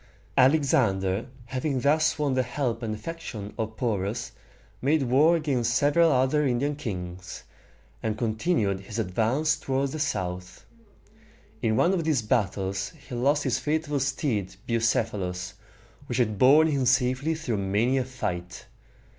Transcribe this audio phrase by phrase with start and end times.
[0.35, 4.31] Alexander, having thus won the help and affection of Porus,
[4.81, 7.43] made war against several other Indian kings,
[8.01, 10.65] and continued his advance toward the south.
[11.61, 15.53] In one of these battles he lost his faithful steed Bucephalus,
[16.07, 18.65] which had borne him safely through many a fight.